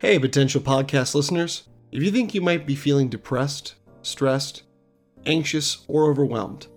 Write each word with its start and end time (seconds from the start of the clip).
Hey, 0.00 0.18
potential 0.18 0.62
podcast 0.62 1.14
listeners. 1.14 1.68
If 1.92 2.02
you 2.02 2.10
think 2.10 2.32
you 2.32 2.40
might 2.40 2.66
be 2.66 2.74
feeling 2.74 3.10
depressed, 3.10 3.74
stressed, 4.00 4.62
anxious, 5.26 5.84
or 5.88 6.08
overwhelmed, 6.08 6.68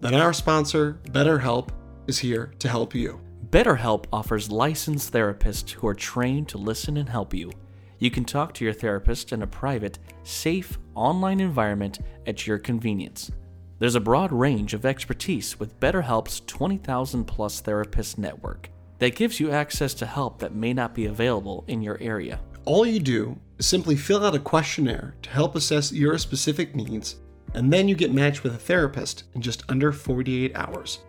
then 0.00 0.14
our 0.14 0.32
sponsor, 0.32 0.98
BetterHelp, 1.10 1.68
is 2.06 2.18
here 2.18 2.54
to 2.60 2.68
help 2.70 2.94
you. 2.94 3.20
BetterHelp 3.50 4.06
offers 4.10 4.50
licensed 4.50 5.12
therapists 5.12 5.72
who 5.72 5.86
are 5.86 5.94
trained 5.94 6.48
to 6.48 6.56
listen 6.56 6.96
and 6.96 7.06
help 7.06 7.34
you. 7.34 7.52
You 7.98 8.10
can 8.10 8.24
talk 8.24 8.54
to 8.54 8.64
your 8.64 8.72
therapist 8.72 9.32
in 9.32 9.42
a 9.42 9.46
private, 9.46 9.98
safe, 10.22 10.78
online 10.94 11.40
environment 11.40 11.98
at 12.26 12.46
your 12.46 12.56
convenience. 12.56 13.30
There's 13.78 13.94
a 13.94 14.00
broad 14.00 14.32
range 14.32 14.72
of 14.72 14.86
expertise 14.86 15.60
with 15.60 15.78
BetterHelp's 15.80 16.40
20,000 16.46 17.26
plus 17.26 17.60
therapist 17.60 18.16
network 18.16 18.70
that 19.00 19.16
gives 19.16 19.38
you 19.38 19.50
access 19.50 19.92
to 19.92 20.06
help 20.06 20.38
that 20.38 20.54
may 20.54 20.72
not 20.72 20.94
be 20.94 21.04
available 21.04 21.62
in 21.68 21.82
your 21.82 21.98
area. 22.00 22.40
All 22.66 22.86
you 22.86 22.98
do 22.98 23.38
is 23.58 23.66
simply 23.66 23.94
fill 23.94 24.24
out 24.24 24.34
a 24.34 24.38
questionnaire 24.38 25.14
to 25.20 25.28
help 25.28 25.54
assess 25.54 25.92
your 25.92 26.16
specific 26.16 26.74
needs, 26.74 27.16
and 27.52 27.70
then 27.70 27.88
you 27.88 27.94
get 27.94 28.14
matched 28.14 28.42
with 28.42 28.54
a 28.54 28.58
therapist 28.58 29.24
in 29.34 29.42
just 29.42 29.64
under 29.68 29.92
48 29.92 30.56
hours. 30.56 31.00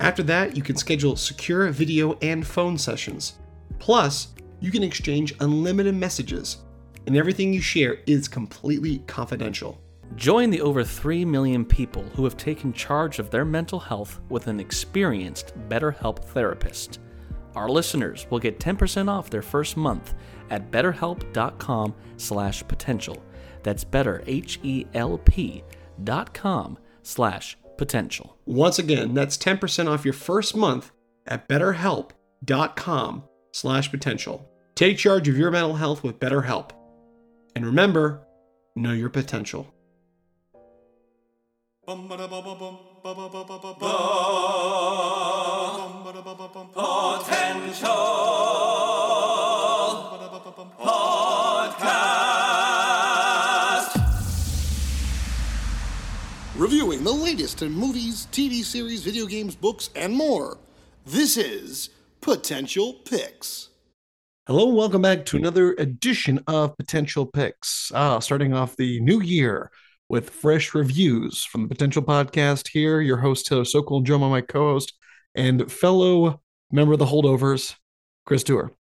After 0.00 0.22
that, 0.22 0.56
you 0.56 0.62
can 0.62 0.76
schedule 0.76 1.16
secure 1.16 1.68
video 1.68 2.16
and 2.22 2.46
phone 2.46 2.78
sessions. 2.78 3.34
Plus, 3.78 4.28
you 4.58 4.70
can 4.70 4.82
exchange 4.82 5.34
unlimited 5.40 5.94
messages, 5.94 6.62
and 7.06 7.14
everything 7.14 7.52
you 7.52 7.60
share 7.60 7.98
is 8.06 8.26
completely 8.26 9.00
confidential. 9.00 9.78
Join 10.16 10.48
the 10.48 10.62
over 10.62 10.82
3 10.82 11.26
million 11.26 11.64
people 11.66 12.04
who 12.14 12.24
have 12.24 12.38
taken 12.38 12.72
charge 12.72 13.18
of 13.18 13.30
their 13.30 13.44
mental 13.44 13.80
health 13.80 14.20
with 14.30 14.46
an 14.46 14.60
experienced 14.60 15.52
BetterHelp 15.68 16.24
therapist. 16.24 17.00
Our 17.54 17.68
listeners 17.68 18.26
will 18.30 18.38
get 18.38 18.58
10% 18.58 19.08
off 19.08 19.30
their 19.30 19.42
first 19.42 19.76
month 19.76 20.14
at 20.50 20.70
betterhelp.com 20.70 21.94
slash 22.16 22.66
potential. 22.66 23.22
That's 23.62 23.84
better, 23.84 24.22
H-E-L-P 24.26 25.64
dot 26.02 26.34
com 26.34 26.78
slash 27.02 27.56
potential. 27.76 28.36
Once 28.46 28.78
again, 28.78 29.14
that's 29.14 29.36
10% 29.36 29.88
off 29.88 30.04
your 30.04 30.14
first 30.14 30.56
month 30.56 30.92
at 31.26 31.48
betterhelp.com 31.48 33.24
slash 33.52 33.90
potential. 33.90 34.48
Take 34.74 34.98
charge 34.98 35.28
of 35.28 35.36
your 35.36 35.50
mental 35.50 35.74
health 35.74 36.02
with 36.02 36.18
BetterHelp. 36.18 36.70
And 37.54 37.66
remember, 37.66 38.26
know 38.74 38.92
your 38.92 39.10
potential. 39.10 39.72
Reviewing 56.54 57.02
the 57.02 57.10
latest 57.12 57.62
in 57.62 57.72
movies, 57.72 58.28
TV 58.30 58.62
series, 58.62 59.02
video 59.02 59.26
games, 59.26 59.56
books, 59.56 59.90
and 59.96 60.14
more. 60.14 60.58
This 61.04 61.36
is 61.36 61.90
Potential 62.20 62.92
Picks. 63.04 63.70
Hello, 64.46 64.68
and 64.68 64.76
welcome 64.76 65.02
back 65.02 65.24
to 65.26 65.36
another 65.36 65.72
edition 65.72 66.38
of 66.46 66.76
Potential 66.76 67.26
Picks. 67.26 67.90
Ah, 67.96 68.20
starting 68.20 68.54
off 68.54 68.76
the 68.76 69.00
new 69.00 69.20
year 69.20 69.72
with 70.08 70.30
fresh 70.30 70.74
reviews 70.74 71.44
from 71.44 71.62
the 71.62 71.68
Potential 71.68 72.02
Podcast. 72.02 72.68
Here, 72.68 73.00
your 73.00 73.18
host 73.18 73.46
Taylor 73.46 73.64
Sokol, 73.64 74.02
by 74.02 74.16
my 74.18 74.40
co-host 74.40 74.92
and 75.34 75.70
fellow 75.70 76.40
member 76.70 76.92
of 76.92 76.98
the 76.98 77.06
Holdovers, 77.06 77.76
Chris 78.26 78.44
Tour. 78.44 78.72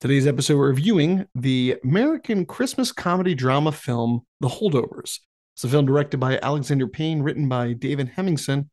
Today's 0.00 0.26
episode, 0.26 0.58
we're 0.58 0.68
reviewing 0.68 1.26
the 1.34 1.76
American 1.82 2.44
Christmas 2.44 2.92
comedy 2.92 3.34
drama 3.34 3.72
film, 3.72 4.22
The 4.40 4.48
Holdovers. 4.48 5.20
It's 5.54 5.64
a 5.64 5.68
film 5.68 5.86
directed 5.86 6.18
by 6.18 6.38
Alexander 6.42 6.86
Payne, 6.86 7.22
written 7.22 7.48
by 7.48 7.72
David 7.72 8.10
Hemingson, 8.14 8.68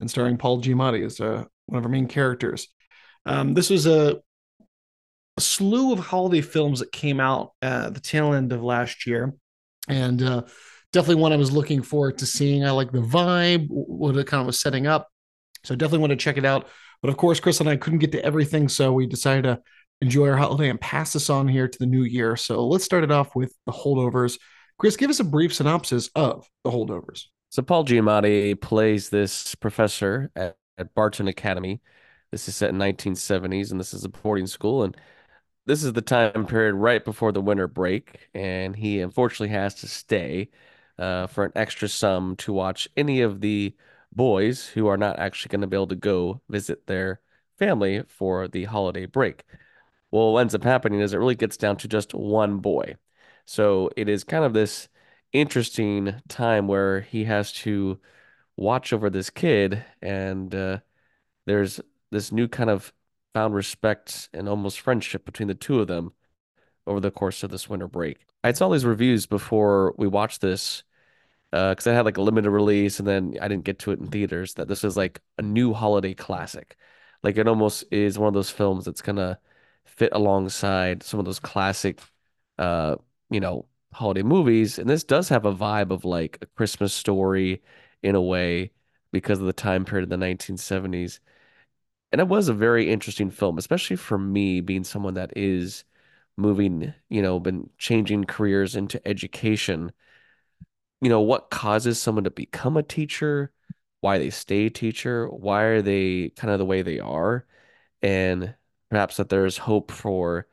and 0.00 0.10
starring 0.10 0.36
Paul 0.36 0.60
Giamatti 0.60 1.04
as 1.04 1.20
uh, 1.20 1.44
one 1.66 1.78
of 1.78 1.84
our 1.84 1.90
main 1.90 2.08
characters. 2.08 2.68
Um, 3.24 3.54
this 3.54 3.70
was 3.70 3.86
a, 3.86 4.20
a, 5.36 5.40
slew 5.40 5.92
of 5.92 5.98
holiday 5.98 6.40
films 6.40 6.80
that 6.80 6.92
came 6.92 7.20
out 7.20 7.52
at 7.62 7.94
the 7.94 8.00
tail 8.00 8.34
end 8.34 8.52
of 8.52 8.62
last 8.62 9.06
year, 9.06 9.34
and 9.88 10.22
uh, 10.22 10.42
definitely 10.96 11.20
one 11.20 11.32
I 11.34 11.36
was 11.36 11.52
looking 11.52 11.82
forward 11.82 12.16
to 12.18 12.26
seeing. 12.26 12.64
I 12.64 12.70
like 12.70 12.90
the 12.90 13.02
vibe, 13.02 13.66
what 13.68 14.16
it 14.16 14.26
kind 14.26 14.40
of 14.40 14.46
was 14.46 14.58
setting 14.58 14.86
up, 14.86 15.10
so 15.62 15.76
definitely 15.76 15.98
want 15.98 16.12
to 16.12 16.16
check 16.16 16.38
it 16.38 16.46
out. 16.46 16.68
But 17.02 17.10
of 17.10 17.18
course, 17.18 17.38
Chris 17.38 17.60
and 17.60 17.68
I 17.68 17.76
couldn't 17.76 17.98
get 17.98 18.12
to 18.12 18.24
everything, 18.24 18.66
so 18.66 18.94
we 18.94 19.06
decided 19.06 19.42
to 19.42 19.60
enjoy 20.00 20.30
our 20.30 20.38
holiday 20.38 20.70
and 20.70 20.80
pass 20.80 21.12
this 21.12 21.28
on 21.28 21.48
here 21.48 21.68
to 21.68 21.78
the 21.78 21.84
new 21.84 22.02
year. 22.04 22.34
So 22.34 22.66
let's 22.66 22.84
start 22.84 23.04
it 23.04 23.10
off 23.10 23.36
with 23.36 23.54
the 23.66 23.72
holdovers. 23.72 24.38
Chris, 24.78 24.96
give 24.96 25.10
us 25.10 25.20
a 25.20 25.24
brief 25.24 25.52
synopsis 25.52 26.08
of 26.14 26.48
the 26.64 26.70
holdovers. 26.70 27.24
So 27.50 27.60
Paul 27.60 27.84
Giamatti 27.84 28.58
plays 28.58 29.10
this 29.10 29.54
professor 29.54 30.30
at, 30.34 30.56
at 30.78 30.94
Barton 30.94 31.28
Academy. 31.28 31.82
This 32.32 32.48
is 32.48 32.56
set 32.56 32.70
in 32.70 32.78
1970s, 32.78 33.70
and 33.70 33.78
this 33.78 33.92
is 33.92 34.04
a 34.04 34.08
boarding 34.08 34.46
school, 34.46 34.82
and 34.82 34.96
this 35.66 35.84
is 35.84 35.92
the 35.92 36.00
time 36.00 36.46
period 36.46 36.74
right 36.74 37.04
before 37.04 37.32
the 37.32 37.42
winter 37.42 37.68
break, 37.68 38.30
and 38.32 38.74
he 38.74 39.00
unfortunately 39.00 39.54
has 39.54 39.74
to 39.74 39.88
stay 39.88 40.48
uh, 40.98 41.26
for 41.26 41.44
an 41.44 41.52
extra 41.54 41.88
sum 41.88 42.36
to 42.36 42.52
watch 42.52 42.88
any 42.96 43.20
of 43.20 43.40
the 43.40 43.74
boys 44.12 44.66
who 44.66 44.86
are 44.86 44.96
not 44.96 45.18
actually 45.18 45.50
going 45.50 45.60
to 45.60 45.66
be 45.66 45.76
able 45.76 45.86
to 45.88 45.96
go 45.96 46.40
visit 46.48 46.86
their 46.86 47.20
family 47.58 48.02
for 48.08 48.48
the 48.48 48.64
holiday 48.64 49.06
break. 49.06 49.44
Well, 50.10 50.32
what 50.32 50.40
ends 50.40 50.54
up 50.54 50.64
happening 50.64 51.00
is 51.00 51.12
it 51.12 51.18
really 51.18 51.34
gets 51.34 51.56
down 51.56 51.76
to 51.78 51.88
just 51.88 52.14
one 52.14 52.58
boy. 52.58 52.96
So 53.44 53.90
it 53.96 54.08
is 54.08 54.24
kind 54.24 54.44
of 54.44 54.52
this 54.52 54.88
interesting 55.32 56.14
time 56.28 56.68
where 56.68 57.00
he 57.00 57.24
has 57.24 57.52
to 57.52 58.00
watch 58.56 58.92
over 58.92 59.10
this 59.10 59.30
kid, 59.30 59.84
and 60.00 60.54
uh, 60.54 60.78
there's 61.44 61.80
this 62.10 62.32
new 62.32 62.48
kind 62.48 62.70
of 62.70 62.92
found 63.34 63.54
respect 63.54 64.28
and 64.32 64.48
almost 64.48 64.80
friendship 64.80 65.24
between 65.26 65.48
the 65.48 65.54
two 65.54 65.80
of 65.80 65.88
them 65.88 66.12
over 66.86 67.00
the 67.00 67.10
course 67.10 67.42
of 67.42 67.50
this 67.50 67.68
winter 67.68 67.88
break. 67.88 68.26
I 68.44 68.52
saw 68.52 68.68
these 68.68 68.84
reviews 68.84 69.26
before 69.26 69.94
we 69.96 70.06
watched 70.06 70.40
this 70.40 70.84
because 71.50 71.86
uh, 71.86 71.90
I 71.90 71.94
had 71.94 72.04
like 72.04 72.16
a 72.16 72.22
limited 72.22 72.50
release 72.50 72.98
and 72.98 73.08
then 73.08 73.36
I 73.40 73.48
didn't 73.48 73.64
get 73.64 73.78
to 73.80 73.92
it 73.92 74.00
in 74.00 74.08
theaters. 74.08 74.54
That 74.54 74.68
this 74.68 74.84
is 74.84 74.96
like 74.96 75.20
a 75.38 75.42
new 75.42 75.72
holiday 75.72 76.14
classic. 76.14 76.76
Like 77.22 77.36
it 77.36 77.48
almost 77.48 77.84
is 77.90 78.18
one 78.18 78.28
of 78.28 78.34
those 78.34 78.50
films 78.50 78.84
that's 78.84 79.02
gonna 79.02 79.38
fit 79.84 80.12
alongside 80.12 81.02
some 81.02 81.18
of 81.20 81.26
those 81.26 81.40
classic, 81.40 82.00
uh, 82.58 82.96
you 83.30 83.40
know, 83.40 83.66
holiday 83.92 84.22
movies. 84.22 84.78
And 84.78 84.88
this 84.88 85.04
does 85.04 85.28
have 85.28 85.46
a 85.46 85.54
vibe 85.54 85.90
of 85.90 86.04
like 86.04 86.38
a 86.42 86.46
Christmas 86.46 86.92
story 86.92 87.62
in 88.02 88.14
a 88.14 88.22
way 88.22 88.72
because 89.12 89.40
of 89.40 89.46
the 89.46 89.52
time 89.52 89.84
period 89.84 90.04
of 90.04 90.10
the 90.10 90.24
1970s. 90.24 91.20
And 92.12 92.20
it 92.20 92.28
was 92.28 92.48
a 92.48 92.54
very 92.54 92.90
interesting 92.90 93.30
film, 93.30 93.58
especially 93.58 93.96
for 93.96 94.18
me 94.18 94.60
being 94.60 94.84
someone 94.84 95.14
that 95.14 95.32
is 95.36 95.84
moving, 96.36 96.94
you 97.08 97.22
know, 97.22 97.40
been 97.40 97.70
changing 97.78 98.24
careers 98.24 98.76
into 98.76 99.06
education. 99.08 99.92
You 101.00 101.08
know, 101.10 101.20
what 101.20 101.50
causes 101.50 102.00
someone 102.00 102.24
to 102.24 102.30
become 102.30 102.76
a 102.76 102.82
teacher, 102.82 103.52
why 104.00 104.18
they 104.18 104.30
stay 104.30 104.66
a 104.66 104.70
teacher, 104.70 105.28
why 105.28 105.62
are 105.64 105.82
they 105.82 106.30
kind 106.36 106.52
of 106.52 106.58
the 106.58 106.64
way 106.64 106.82
they 106.82 107.00
are, 107.00 107.46
and 108.02 108.54
perhaps 108.90 109.16
that 109.18 109.28
there's 109.28 109.58
hope 109.58 109.90
for 109.90 110.46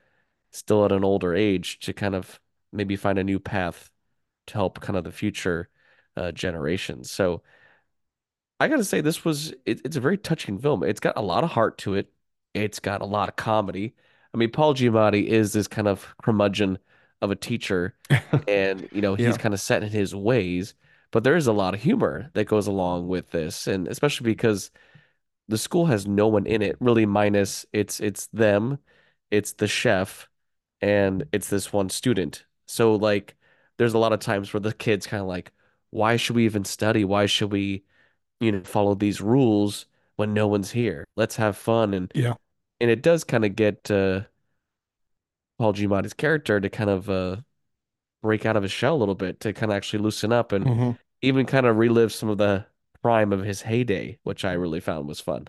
still 0.52 0.86
at 0.86 0.92
an 0.92 1.04
older 1.04 1.34
age 1.36 1.80
to 1.80 1.94
kind 1.94 2.16
of 2.16 2.40
maybe 2.72 2.96
find 2.96 3.18
a 3.20 3.24
new 3.24 3.40
path 3.40 3.90
to 4.48 4.54
help 4.56 4.82
kind 4.82 4.98
of 4.98 5.04
the 5.04 5.12
future 5.12 5.70
uh, 6.18 6.32
generations. 6.32 7.12
So 7.12 7.44
I 8.60 8.68
got 8.68 8.78
to 8.78 8.84
say, 8.84 9.02
this 9.02 9.26
was 9.26 9.52
it, 9.66 9.82
it's 9.86 9.98
a 9.98 10.02
very 10.02 10.18
touching 10.18 10.60
film. 10.60 10.84
It's 10.84 11.00
got 11.00 11.18
a 11.18 11.22
lot 11.22 11.44
of 11.44 11.52
heart 11.52 11.78
to 11.80 11.96
it. 11.96 12.12
It's 12.54 12.80
got 12.80 13.02
a 13.02 13.06
lot 13.06 13.30
of 13.30 13.36
comedy. 13.36 13.96
I 14.34 14.38
mean, 14.38 14.52
Paul 14.52 14.74
Giamatti 14.74 15.26
is 15.26 15.54
this 15.54 15.68
kind 15.68 15.88
of 15.88 16.16
curmudgeon 16.24 16.80
of 17.22 17.32
a 17.32 17.36
teacher, 17.36 17.96
and 18.48 18.88
you 18.92 19.02
know 19.02 19.16
he's 19.16 19.28
yeah. 19.28 19.38
kind 19.38 19.54
of 19.54 19.60
set 19.62 19.84
in 19.84 19.90
his 19.90 20.16
ways. 20.16 20.74
But 21.12 21.24
there 21.24 21.36
is 21.36 21.48
a 21.48 21.54
lot 21.54 21.74
of 21.76 21.82
humor 21.82 22.32
that 22.34 22.46
goes 22.46 22.68
along 22.68 23.08
with 23.08 23.30
this, 23.32 23.68
and 23.68 23.88
especially 23.88 24.26
because 24.26 24.72
the 25.48 25.58
school 25.58 25.86
has 25.88 26.08
no 26.08 26.28
one 26.28 26.46
in 26.46 26.62
it, 26.62 26.78
really, 26.80 27.06
minus 27.06 27.66
it's 27.74 28.00
it's 28.00 28.28
them, 28.28 28.80
it's 29.32 29.54
the 29.54 29.68
chef, 29.68 30.30
and 30.82 31.26
it's 31.32 31.50
this 31.50 31.72
one 31.74 31.90
student. 31.90 32.46
So 32.68 32.96
like, 32.96 33.36
there's 33.78 33.94
a 33.94 34.00
lot 34.00 34.14
of 34.14 34.20
times 34.20 34.54
where 34.54 34.62
the 34.62 34.74
kids 34.74 35.08
kind 35.08 35.22
of 35.22 35.28
like, 35.28 35.52
why 35.92 36.18
should 36.18 36.36
we 36.36 36.46
even 36.46 36.66
study? 36.66 37.06
Why 37.06 37.26
should 37.28 37.52
we? 37.52 37.84
you 38.40 38.52
know, 38.52 38.62
follow 38.64 38.96
these 38.96 39.22
rules 39.22 39.86
when 40.16 40.34
no 40.34 40.48
one's 40.48 40.72
here. 40.72 41.06
Let's 41.16 41.36
have 41.38 41.58
fun 41.58 41.94
and 41.94 42.12
yeah. 42.14 42.34
And 42.84 42.92
it 42.92 43.02
does 43.02 43.24
kind 43.24 43.46
of 43.46 43.56
get 43.56 43.90
uh, 43.90 44.24
Paul 45.58 45.74
Giamatti's 45.74 46.14
character 46.14 46.60
to 46.60 46.70
kind 46.70 46.90
of 46.90 47.10
uh, 47.10 47.38
break 48.22 48.46
out 48.46 48.58
of 48.58 48.64
his 48.64 48.74
shell 48.74 48.94
a 48.94 49.00
little 49.00 49.16
bit 49.16 49.40
to 49.40 49.54
kind 49.54 49.72
of 49.72 49.78
actually 49.78 50.00
loosen 50.00 50.34
up 50.34 50.52
and 50.52 50.66
mm-hmm. 50.66 50.92
even 51.22 51.46
kind 51.46 51.66
of 51.66 51.78
relive 51.78 52.12
some 52.12 52.28
of 52.28 52.38
the 52.38 52.66
prime 53.02 53.32
of 53.32 53.42
his 53.42 53.62
heyday, 53.62 54.20
which 54.24 54.44
I 54.44 54.52
really 54.52 54.82
found 54.82 55.08
was 55.08 55.22
fun. 55.22 55.48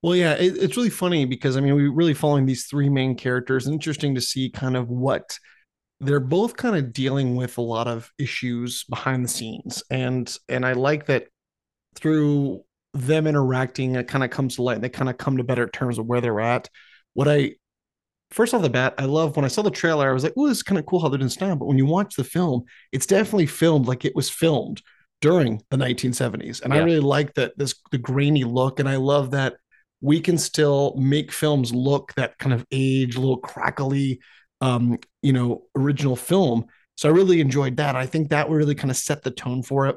Well, 0.00 0.16
yeah, 0.16 0.32
it, 0.32 0.56
it's 0.56 0.78
really 0.78 0.88
funny 0.88 1.26
because 1.26 1.58
I 1.58 1.60
mean, 1.60 1.74
we're 1.74 1.92
really 1.92 2.14
following 2.14 2.46
these 2.46 2.64
three 2.64 2.88
main 2.88 3.14
characters. 3.14 3.68
Interesting 3.68 4.14
to 4.14 4.22
see 4.22 4.48
kind 4.48 4.78
of 4.78 4.88
what 4.88 5.38
they're 6.00 6.20
both 6.20 6.56
kind 6.56 6.74
of 6.74 6.94
dealing 6.94 7.36
with 7.36 7.58
a 7.58 7.62
lot 7.62 7.86
of 7.86 8.10
issues 8.18 8.84
behind 8.84 9.26
the 9.26 9.28
scenes, 9.28 9.82
and 9.90 10.34
and 10.48 10.64
I 10.64 10.72
like 10.72 11.04
that 11.08 11.26
through 11.96 12.64
them 12.94 13.26
interacting, 13.26 13.94
it 13.94 14.08
kind 14.08 14.24
of 14.24 14.30
comes 14.30 14.56
to 14.56 14.62
light. 14.62 14.74
and 14.74 14.84
They 14.84 14.88
kind 14.88 15.10
of 15.10 15.18
come 15.18 15.36
to 15.38 15.44
better 15.44 15.68
terms 15.68 15.98
of 15.98 16.06
where 16.06 16.20
they're 16.20 16.40
at. 16.40 16.68
What 17.14 17.28
I 17.28 17.54
first 18.30 18.54
off 18.54 18.62
the 18.62 18.70
bat, 18.70 18.94
I 18.98 19.04
love 19.04 19.36
when 19.36 19.44
I 19.44 19.48
saw 19.48 19.62
the 19.62 19.70
trailer, 19.70 20.08
I 20.08 20.12
was 20.12 20.24
like, 20.24 20.34
oh, 20.36 20.48
this 20.48 20.58
is 20.58 20.62
kind 20.62 20.78
of 20.78 20.86
cool 20.86 21.00
how 21.00 21.08
they're 21.08 21.18
doing 21.18 21.28
style. 21.28 21.56
But 21.56 21.66
when 21.66 21.78
you 21.78 21.86
watch 21.86 22.16
the 22.16 22.24
film, 22.24 22.64
it's 22.90 23.06
definitely 23.06 23.46
filmed 23.46 23.86
like 23.86 24.04
it 24.04 24.16
was 24.16 24.30
filmed 24.30 24.82
during 25.20 25.62
the 25.70 25.76
1970s. 25.76 26.62
And 26.62 26.72
yeah. 26.72 26.80
I 26.80 26.82
really 26.82 27.00
like 27.00 27.34
that 27.34 27.56
this 27.56 27.74
the 27.90 27.98
grainy 27.98 28.44
look. 28.44 28.80
And 28.80 28.88
I 28.88 28.96
love 28.96 29.30
that 29.32 29.54
we 30.00 30.20
can 30.20 30.36
still 30.36 30.94
make 30.96 31.30
films 31.30 31.72
look 31.72 32.12
that 32.14 32.36
kind 32.38 32.52
of 32.52 32.66
age, 32.72 33.16
little 33.16 33.38
crackly, 33.38 34.20
um, 34.60 34.98
you 35.22 35.32
know, 35.32 35.62
original 35.76 36.16
film. 36.16 36.66
So 36.96 37.08
I 37.08 37.12
really 37.12 37.40
enjoyed 37.40 37.76
that. 37.76 37.96
I 37.96 38.06
think 38.06 38.30
that 38.30 38.50
really 38.50 38.74
kind 38.74 38.90
of 38.90 38.96
set 38.96 39.22
the 39.22 39.30
tone 39.30 39.62
for 39.62 39.86
it. 39.86 39.96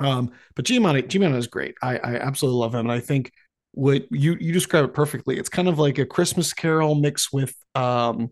Um, 0.00 0.32
but 0.54 0.64
Giamatti, 0.64 1.04
Giamatti 1.04 1.36
is 1.36 1.46
great. 1.46 1.74
I, 1.82 1.96
I 1.98 2.14
absolutely 2.16 2.60
love 2.60 2.74
him. 2.74 2.80
And 2.80 2.92
I 2.92 3.00
think 3.00 3.32
what 3.72 4.04
you 4.10 4.36
you 4.40 4.52
describe 4.52 4.84
it 4.84 4.94
perfectly. 4.94 5.36
It's 5.36 5.48
kind 5.48 5.68
of 5.68 5.78
like 5.78 5.98
a 5.98 6.06
Christmas 6.06 6.52
Carol 6.52 6.94
mixed 6.94 7.32
with 7.32 7.54
um, 7.74 8.30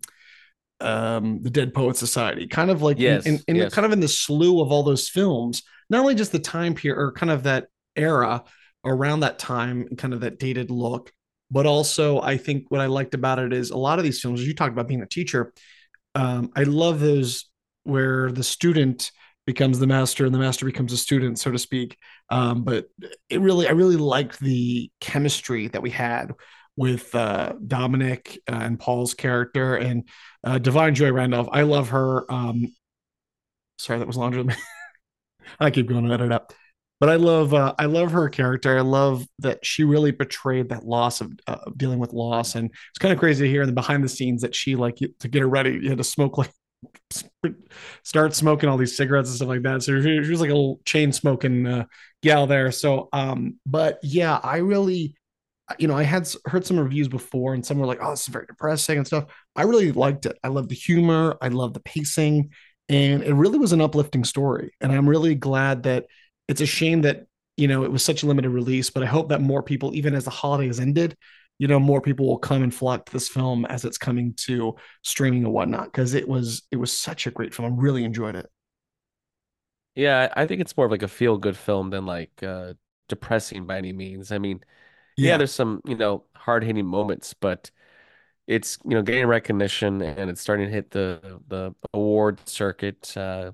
um, 0.81 1.43
the 1.43 1.51
Dead 1.51 1.75
Poet 1.75 1.97
Society, 1.97 2.47
kind 2.47 2.71
of 2.71 2.83
like 2.83 2.99
yes, 2.99 3.27
in, 3.27 3.41
in, 3.49 3.57
yes. 3.57 3.75
kind 3.75 3.87
of 3.87 3.93
in 3.93 4.01
the 4.01 4.09
slew 4.09 4.61
of 4.61 4.71
all 4.71 4.83
those 4.83 5.09
films. 5.09 5.63
Not 5.91 6.01
only 6.01 6.15
just 6.15 6.33
the 6.33 6.39
time 6.39 6.75
period 6.75 6.99
or 6.99 7.13
kind 7.13 7.31
of 7.31 7.43
that 7.43 7.67
era 7.97 8.45
around 8.85 9.21
that 9.21 9.39
time, 9.39 9.89
kind 9.97 10.15
of 10.15 10.21
that 10.21 10.39
dated 10.39 10.71
look, 10.71 11.13
but 11.51 11.67
also 11.67 12.21
I 12.21 12.37
think 12.37 12.71
what 12.71 12.81
I 12.81 12.87
liked 12.87 13.15
about 13.15 13.39
it 13.39 13.53
is 13.53 13.71
a 13.71 13.77
lot 13.77 13.99
of 13.99 14.05
these 14.05 14.21
films, 14.21 14.41
as 14.41 14.47
you 14.47 14.55
talked 14.55 14.73
about 14.73 14.89
being 14.89 15.03
a 15.03 15.07
teacher, 15.07 15.53
um, 16.15 16.51
I 16.57 16.65
love 16.65 17.01
those 17.01 17.47
where 17.85 18.31
the 18.31 18.45
student 18.45 19.11
becomes 19.47 19.79
the 19.79 19.87
master 19.87 20.25
and 20.25 20.35
the 20.35 20.39
master 20.39 20.67
becomes 20.67 20.93
a 20.93 20.97
student, 20.97 21.39
so 21.39 21.51
to 21.51 21.59
speak. 21.59 21.97
Um, 22.31 22.63
but 22.63 22.87
it 23.29 23.41
really, 23.41 23.67
I 23.67 23.73
really 23.73 23.97
liked 23.97 24.39
the 24.41 24.91
chemistry 25.01 25.69
that 25.69 25.83
we 25.83 25.91
had 25.91 26.33
with 26.77 27.15
uh, 27.15 27.55
Dominic 27.67 28.41
uh, 28.51 28.61
and 28.63 28.79
Paul's 28.79 29.15
character 29.15 29.77
and 29.77 30.09
uh, 30.45 30.59
Da'Vine 30.59 30.95
Joy 30.95 31.13
Randolph. 31.13 31.49
I 31.53 31.63
love 31.63 31.91
her. 31.91 32.31
Um, 32.33 32.75
sorry, 33.79 33.99
that 33.99 34.07
was 34.07 34.17
longer 34.17 34.43
than 34.45 34.57
I 35.61 35.71
keep 35.71 35.89
going 35.89 36.07
to 36.07 36.15
edit 36.15 36.33
up. 36.33 36.53
But 37.01 37.09
I 37.09 37.17
love, 37.17 37.53
uh, 37.53 37.75
I 37.81 37.87
love 37.87 38.13
her 38.13 38.29
character. 38.29 38.79
I 38.79 38.83
love 38.83 39.27
that 39.41 39.67
she 39.67 39.83
really 39.83 40.13
portrayed 40.13 40.69
that 40.69 40.85
loss 40.85 41.21
of 41.21 41.33
uh, 41.49 41.57
dealing 41.77 41.99
with 41.99 42.13
loss, 42.13 42.55
and 42.55 42.71
it's 42.71 42.99
kind 43.01 43.13
of 43.13 43.19
crazy 43.19 43.45
to 43.45 43.51
hear 43.51 43.63
in 43.63 43.67
the 43.67 43.73
behind 43.73 44.05
the 44.05 44.09
scenes 44.09 44.43
that 44.43 44.55
she 44.55 44.77
like 44.77 44.99
to 45.19 45.29
get 45.29 45.43
her 45.43 45.49
ready. 45.49 45.81
You 45.83 45.89
had 45.89 45.99
to 45.99 46.05
smoke 46.05 46.39
like 46.39 46.53
start 48.03 48.35
smoking 48.35 48.69
all 48.69 48.77
these 48.77 48.97
cigarettes 48.97 49.29
and 49.29 49.37
stuff 49.37 49.49
like 49.49 49.63
that. 49.63 49.83
So 49.83 50.01
she, 50.01 50.19
was 50.19 50.41
like 50.41 50.51
a 50.51 50.55
little 50.55 50.81
chain 50.85 51.13
smoking 51.13 51.67
uh, 51.67 51.85
gal 52.23 52.47
there. 52.47 52.71
So, 52.73 53.09
um, 53.13 53.59
but 53.67 53.99
yeah, 54.03 54.39
I 54.43 54.59
really, 54.59 55.15
you 55.79 55.89
know, 55.89 55.97
I 55.97 56.03
had 56.03 56.29
heard 56.47 56.67
some 56.67 56.79
reviews 56.79 57.09
before, 57.09 57.55
and 57.55 57.65
some 57.65 57.79
were 57.79 57.87
like, 57.87 58.01
"Oh, 58.03 58.11
this 58.11 58.23
is 58.23 58.29
very 58.29 58.47
depressing" 58.47 58.99
and 58.99 59.07
stuff. 59.07 59.25
I 59.57 59.63
really 59.63 59.93
liked 59.93 60.27
it. 60.27 60.39
I 60.43 60.49
love 60.49 60.69
the 60.69 60.75
humor. 60.75 61.37
I 61.41 61.49
love 61.49 61.73
the 61.73 61.81
pacing, 61.81 62.51
and 62.89 63.23
it 63.23 63.35
really 63.35 63.59
was 63.59 63.73
an 63.73 63.81
uplifting 63.81 64.25
story. 64.25 64.73
And 64.81 64.93
I'm 64.93 65.09
really 65.09 65.35
glad 65.35 65.85
that 65.85 66.07
it's 66.49 66.61
a 66.61 66.67
shame 66.67 67.03
that 67.03 67.27
you 67.57 67.69
know 67.69 67.85
it 67.85 67.93
was 67.93 68.05
such 68.05 68.23
a 68.23 68.27
limited 68.27 68.51
release. 68.51 68.91
But 68.91 69.03
I 69.03 69.07
hope 69.07 69.31
that 69.31 69.41
more 69.41 69.63
people, 69.63 69.95
even 69.95 70.15
as 70.15 70.25
the 70.25 70.31
holidays 70.31 70.81
ended, 70.81 71.17
you 71.63 71.69
know 71.69 71.79
more 71.79 72.01
people 72.01 72.27
will 72.27 72.39
come 72.39 72.65
and 72.65 72.75
flock 72.75 73.07
to 73.07 73.13
this 73.13 73.29
film 73.29 73.65
as 73.67 73.85
it's 73.85 73.97
coming 73.97 74.35
to 74.35 74.75
streaming 75.03 75.45
and 75.45 75.53
whatnot 75.53 75.85
because 75.85 76.13
it 76.13 76.27
was 76.27 76.63
it 76.73 76.77
was 76.77 76.91
such 76.91 77.29
a 77.29 77.31
great 77.31 77.55
film. 77.55 77.73
I 77.73 77.81
really 77.81 78.03
enjoyed 78.03 78.35
it. 78.35 78.51
Yeah, 79.95 80.33
I 80.35 80.45
think 80.45 80.61
it's 80.61 80.77
more 80.77 80.87
of 80.87 80.91
like 80.91 81.05
a 81.05 81.09
feel 81.09 81.39
good 81.39 81.57
film 81.57 81.91
than 81.91 82.05
like 82.05 82.33
uh 82.43 82.75
depressing 83.09 83.65
by 83.65 83.79
any 83.79 83.93
means. 83.93 84.33
I 84.33 84.39
mean, 84.39 84.65
yeah, 85.17 85.31
yeah 85.31 85.37
there's 85.37 85.53
some, 85.53 85.81
you 85.87 85.95
know, 85.95 86.25
hard 86.35 86.65
hitting 86.65 86.85
moments, 86.85 87.33
but 87.33 87.71
it's, 88.49 88.77
you 88.85 88.97
know, 88.97 89.03
gaining 89.03 89.27
recognition 89.27 90.03
and 90.03 90.31
it's 90.31 90.41
starting 90.41 90.67
to 90.67 90.73
hit 90.73 90.91
the 90.91 91.41
the 91.47 91.77
award 91.95 92.41
circuit. 92.49 93.17
Uh, 93.17 93.53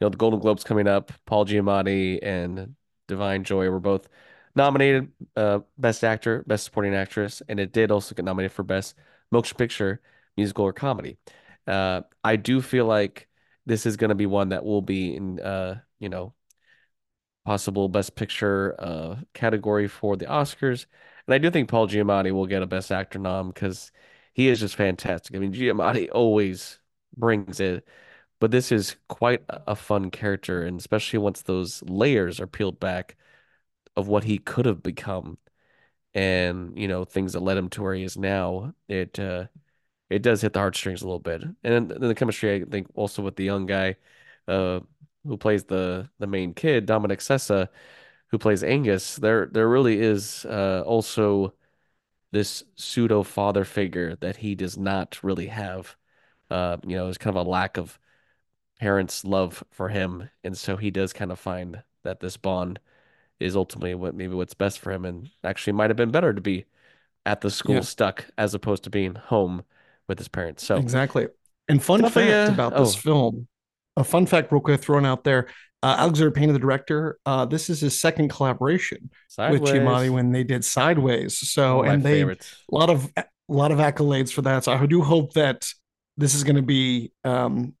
you 0.00 0.04
know, 0.06 0.08
the 0.10 0.16
Golden 0.18 0.38
Globes 0.38 0.62
coming 0.62 0.86
up, 0.86 1.10
Paul 1.26 1.46
Giamatti 1.46 2.20
and 2.22 2.76
Da'Vine 3.08 3.42
Joy 3.42 3.68
were 3.70 3.80
both 3.80 4.08
nominated 4.54 5.08
uh, 5.36 5.60
Best 5.78 6.04
Actor, 6.04 6.44
Best 6.46 6.64
Supporting 6.64 6.94
Actress, 6.94 7.42
and 7.48 7.60
it 7.60 7.72
did 7.72 7.90
also 7.90 8.14
get 8.14 8.24
nominated 8.24 8.52
for 8.52 8.62
Best 8.62 8.94
Motion 9.30 9.56
Picture, 9.56 10.00
Musical, 10.36 10.64
or 10.66 10.72
Comedy. 10.72 11.18
Uh, 11.66 12.02
I 12.24 12.36
do 12.36 12.60
feel 12.60 12.86
like 12.86 13.28
this 13.66 13.86
is 13.86 13.96
going 13.96 14.08
to 14.08 14.14
be 14.14 14.26
one 14.26 14.50
that 14.50 14.64
will 14.64 14.82
be 14.82 15.14
in, 15.14 15.40
uh, 15.40 15.80
you 15.98 16.08
know, 16.08 16.34
possible 17.44 17.88
Best 17.88 18.16
Picture 18.16 18.74
uh, 18.78 19.16
category 19.34 19.88
for 19.88 20.16
the 20.16 20.26
Oscars. 20.26 20.86
And 21.26 21.34
I 21.34 21.38
do 21.38 21.50
think 21.50 21.68
Paul 21.68 21.88
Giamatti 21.88 22.32
will 22.32 22.46
get 22.46 22.62
a 22.62 22.66
Best 22.66 22.90
Actor 22.90 23.18
nom 23.18 23.48
because 23.48 23.92
he 24.32 24.48
is 24.48 24.60
just 24.60 24.76
fantastic. 24.76 25.36
I 25.36 25.38
mean, 25.38 25.52
Giamatti 25.52 26.08
always 26.10 26.78
brings 27.16 27.60
it, 27.60 27.86
but 28.40 28.50
this 28.50 28.72
is 28.72 28.96
quite 29.08 29.42
a 29.48 29.76
fun 29.76 30.10
character, 30.10 30.62
and 30.64 30.80
especially 30.80 31.18
once 31.18 31.42
those 31.42 31.82
layers 31.82 32.40
are 32.40 32.46
peeled 32.46 32.80
back 32.80 33.16
of 33.96 34.08
what 34.08 34.24
he 34.24 34.38
could 34.38 34.66
have 34.66 34.82
become 34.82 35.38
and 36.14 36.76
you 36.78 36.88
know 36.88 37.04
things 37.04 37.32
that 37.34 37.40
led 37.40 37.56
him 37.56 37.68
to 37.68 37.82
where 37.82 37.94
he 37.94 38.02
is 38.02 38.16
now 38.16 38.72
it 38.88 39.18
uh 39.18 39.46
it 40.10 40.22
does 40.22 40.42
hit 40.42 40.52
the 40.52 40.58
heartstrings 40.58 41.02
a 41.02 41.06
little 41.06 41.20
bit. 41.20 41.42
And 41.64 41.90
then 41.90 42.00
the 42.00 42.14
chemistry 42.14 42.62
i 42.62 42.64
think 42.64 42.88
also 42.94 43.22
with 43.22 43.36
the 43.36 43.44
young 43.44 43.66
guy 43.66 43.96
uh 44.48 44.80
who 45.26 45.36
plays 45.36 45.64
the 45.64 46.08
the 46.18 46.26
main 46.26 46.54
kid 46.54 46.86
dominic 46.86 47.20
sessa 47.20 47.68
who 48.28 48.38
plays 48.38 48.64
angus 48.64 49.16
there 49.16 49.46
there 49.46 49.68
really 49.68 50.00
is 50.00 50.44
uh 50.46 50.82
also 50.86 51.54
this 52.32 52.64
pseudo 52.76 53.22
father 53.22 53.64
figure 53.64 54.16
that 54.16 54.36
he 54.36 54.54
does 54.54 54.76
not 54.78 55.18
really 55.22 55.46
have. 55.48 55.96
Uh 56.50 56.76
you 56.86 56.96
know 56.96 57.04
there's 57.04 57.18
kind 57.18 57.36
of 57.36 57.46
a 57.46 57.48
lack 57.50 57.76
of 57.76 57.98
parents 58.80 59.24
love 59.24 59.64
for 59.70 59.88
him. 59.88 60.30
And 60.44 60.56
so 60.56 60.76
he 60.76 60.90
does 60.90 61.12
kind 61.12 61.32
of 61.32 61.38
find 61.38 61.82
that 62.04 62.20
this 62.20 62.36
bond 62.36 62.80
is 63.40 63.56
ultimately 63.56 63.94
what 63.94 64.14
maybe 64.14 64.34
what's 64.34 64.54
best 64.54 64.78
for 64.78 64.92
him 64.92 65.04
and 65.04 65.30
actually 65.42 65.72
might 65.72 65.90
have 65.90 65.96
been 65.96 66.10
better 66.10 66.32
to 66.32 66.40
be 66.40 66.66
at 67.26 67.40
the 67.40 67.50
school 67.50 67.76
yeah. 67.76 67.80
stuck 67.80 68.26
as 68.38 68.54
opposed 68.54 68.84
to 68.84 68.90
being 68.90 69.14
home 69.14 69.64
with 70.08 70.18
his 70.18 70.28
parents. 70.28 70.64
So 70.64 70.76
exactly. 70.76 71.28
And 71.68 71.82
fun 71.82 72.02
fact 72.08 72.50
uh, 72.50 72.52
about 72.52 72.76
this 72.76 72.94
oh. 72.96 72.98
film, 72.98 73.48
a 73.96 74.04
fun 74.04 74.26
fact 74.26 74.52
real 74.52 74.60
quick 74.60 74.80
thrown 74.80 75.06
out 75.06 75.24
there. 75.24 75.48
Uh, 75.82 75.96
Alexander 75.98 76.30
Payne, 76.30 76.52
the 76.52 76.58
director, 76.58 77.18
uh, 77.24 77.46
this 77.46 77.70
is 77.70 77.80
his 77.80 77.98
second 77.98 78.28
collaboration 78.28 79.10
Sideways. 79.28 79.60
with 79.60 79.70
Giamatti 79.70 80.10
when 80.10 80.30
they 80.30 80.44
did 80.44 80.62
Sideways. 80.62 81.38
So, 81.38 81.82
and 81.84 82.02
they 82.02 82.20
favorites. 82.20 82.54
a 82.70 82.74
lot 82.74 82.90
of 82.90 83.10
a 83.16 83.24
lot 83.48 83.72
of 83.72 83.78
accolades 83.78 84.30
for 84.30 84.42
that. 84.42 84.64
So 84.64 84.72
I 84.72 84.84
do 84.84 85.00
hope 85.00 85.32
that 85.34 85.66
this 86.18 86.34
is 86.34 86.44
going 86.44 86.56
to 86.56 86.62
be 86.62 87.12
um, 87.24 87.74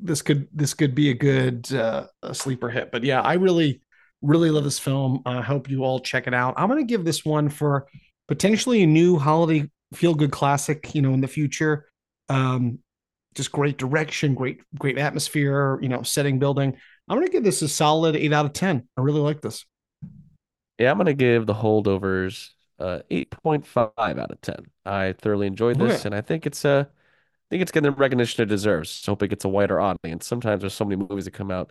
this 0.00 0.22
could 0.22 0.46
this 0.52 0.74
could 0.74 0.94
be 0.94 1.10
a 1.10 1.14
good 1.14 1.72
uh, 1.72 2.06
a 2.22 2.34
sleeper 2.34 2.68
hit. 2.68 2.92
But 2.92 3.02
yeah, 3.02 3.20
I 3.20 3.34
really 3.34 3.82
Really 4.22 4.50
love 4.50 4.64
this 4.64 4.78
film. 4.78 5.22
I 5.26 5.42
hope 5.42 5.68
you 5.68 5.84
all 5.84 6.00
check 6.00 6.26
it 6.26 6.34
out. 6.34 6.54
I'm 6.56 6.68
going 6.68 6.80
to 6.80 6.86
give 6.86 7.04
this 7.04 7.24
one 7.24 7.48
for 7.48 7.86
potentially 8.28 8.82
a 8.82 8.86
new 8.86 9.18
holiday 9.18 9.68
feel 9.94 10.14
good 10.14 10.32
classic, 10.32 10.94
you 10.94 11.02
know, 11.02 11.12
in 11.12 11.20
the 11.20 11.28
future. 11.28 11.86
Um, 12.28 12.78
just 13.34 13.52
great 13.52 13.78
direction, 13.78 14.34
great, 14.34 14.60
great 14.78 14.98
atmosphere, 14.98 15.78
you 15.82 15.88
know, 15.88 16.02
setting, 16.02 16.38
building. 16.38 16.76
I'm 17.08 17.16
going 17.16 17.26
to 17.26 17.32
give 17.32 17.44
this 17.44 17.62
a 17.62 17.68
solid 17.68 18.16
eight 18.16 18.32
out 18.32 18.46
of 18.46 18.52
10. 18.52 18.88
I 18.96 19.00
really 19.00 19.20
like 19.20 19.40
this. 19.40 19.64
Yeah, 20.78 20.90
I'm 20.90 20.96
going 20.96 21.06
to 21.06 21.14
give 21.14 21.46
the 21.46 21.54
holdovers 21.54 22.50
uh 22.78 23.00
8.5 23.10 23.90
out 23.98 24.30
of 24.30 24.40
10. 24.40 24.56
I 24.84 25.14
thoroughly 25.18 25.46
enjoyed 25.46 25.78
this 25.78 26.00
okay. 26.00 26.08
and 26.08 26.14
I 26.14 26.20
think 26.20 26.46
it's 26.46 26.64
uh 26.64 26.84
I 26.88 27.46
think 27.50 27.62
it's 27.62 27.70
getting 27.70 27.90
the 27.90 27.96
recognition 27.96 28.42
it 28.42 28.46
deserves. 28.46 29.04
hope 29.04 29.22
it 29.22 29.28
gets 29.28 29.44
a 29.44 29.48
wider 29.48 29.78
audience. 29.78 30.26
Sometimes 30.26 30.62
there's 30.62 30.72
so 30.72 30.86
many 30.86 30.96
movies 30.96 31.26
that 31.26 31.32
come 31.32 31.50
out 31.50 31.70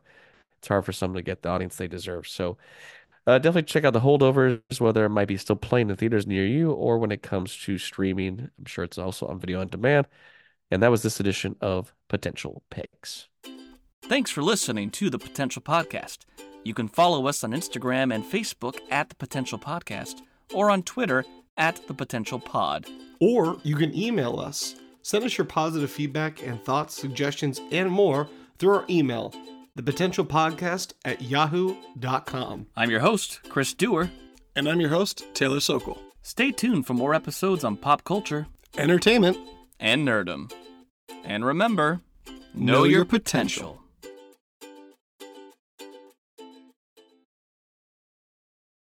it's 0.62 0.68
hard 0.68 0.86
for 0.86 0.92
some 0.92 1.16
to 1.16 1.24
get 1.24 1.42
the 1.42 1.50
audience 1.50 1.76
they 1.76 1.88
deserve. 1.88 2.28
So 2.28 2.56
uh, 3.26 3.40
definitely 3.40 3.64
check 3.64 3.84
out 3.84 3.94
the 3.94 4.00
holdovers, 4.00 4.80
whether 4.80 5.04
it 5.06 5.10
might 5.10 5.28
be 5.28 5.38
still 5.38 5.56
playing 5.56 5.90
in 5.90 5.96
theaters 5.96 6.28
near 6.28 6.46
you 6.46 6.72
or 6.72 7.00
when 7.00 7.12
it 7.12 7.24
comes 7.24 7.58
to 7.64 7.80
streaming. 7.80 8.52
I'm 8.60 8.66
sure 8.66 8.84
it's 8.84 9.00
also 9.00 9.26
on 9.26 9.40
video 9.40 9.60
on 9.60 9.68
demand. 9.70 10.06
And 10.70 10.84
that 10.84 10.92
was 10.92 11.02
this 11.02 11.20
edition 11.20 11.56
of 11.62 11.96
Potential 12.10 12.62
Picks. 12.70 13.28
Thanks 14.04 14.30
for 14.30 14.44
listening 14.44 14.92
to 14.92 15.10
the 15.10 15.18
Potential 15.18 15.64
Podcast. 15.64 16.20
You 16.64 16.76
can 16.76 16.88
follow 16.88 17.26
us 17.26 17.44
on 17.44 17.52
Instagram 17.52 18.14
and 18.14 18.24
Facebook 18.24 18.80
at 18.92 19.10
the 19.10 19.16
Potential 19.16 19.58
Podcast 19.58 20.22
or 20.54 20.70
on 20.70 20.84
Twitter 20.84 21.26
at 21.58 21.88
the 21.88 21.96
Potential 21.96 22.40
Pod. 22.40 22.86
Or 23.20 23.58
you 23.64 23.76
can 23.76 23.98
email 23.98 24.40
us. 24.40 24.76
Send 25.02 25.26
us 25.26 25.40
your 25.40 25.46
positive 25.46 25.90
feedback 25.90 26.46
and 26.46 26.64
thoughts, 26.64 26.96
suggestions, 26.96 27.60
and 27.72 27.90
more 27.90 28.30
through 28.60 28.76
our 28.76 28.86
email 28.90 29.34
the 29.76 29.84
potential 29.84 30.26
podcast 30.26 30.94
at 31.06 31.22
yahoo.com. 31.22 32.68
I'm 32.76 32.90
your 32.90 33.00
host, 33.00 33.40
Chris 33.50 33.74
Dewar. 33.74 34.10
And 34.56 34.68
I'm 34.68 34.82
your 34.82 34.90
host, 34.90 35.24
Taylor 35.34 35.60
Sokol. 35.62 35.98
Stay 36.24 36.52
tuned 36.52 36.86
for 36.86 36.94
more 36.94 37.14
episodes 37.14 37.64
on 37.64 37.78
pop 37.78 38.04
culture 38.04 38.48
Entertainment. 38.78 39.38
and 39.80 40.08
nerdom. 40.08 40.52
And 41.24 41.46
remember, 41.46 42.02
know, 42.54 42.74
Know 42.74 42.84
your 42.84 42.98
your 43.00 43.06
potential. 43.06 43.81